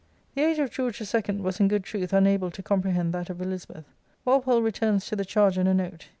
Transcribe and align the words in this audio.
The 0.33 0.41
age 0.41 0.57
of 0.57 0.71
George 0.71 0.99
II. 0.99 1.35
was, 1.41 1.59
in 1.59 1.67
good 1.67 1.83
truth, 1.83 2.11
unable 2.11 2.49
to 2.49 2.63
comprehend 2.63 3.13
that 3.13 3.29
of 3.29 3.39
Elizabeth. 3.39 3.85
Walpole 4.25 4.63
returns 4.63 5.05
to 5.05 5.15
the 5.15 5.23
charge 5.25 5.59
in 5.59 5.67
a 5.67 5.75
note. 5.75 6.07